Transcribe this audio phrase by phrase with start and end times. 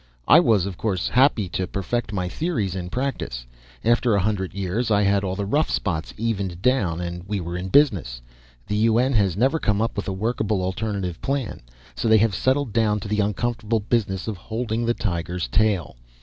[0.27, 3.45] I was, of course, happy to perfect my theories in practice.
[3.85, 7.55] After a hundred years I had all the rough spots evened down and we were
[7.55, 8.19] in business.
[8.65, 11.61] The UN has never come up with a workable alternative plan,
[11.93, 15.95] so they have settled down to the uncomfortable business of holding the tiger's tail.